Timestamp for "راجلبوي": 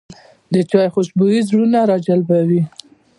1.91-2.61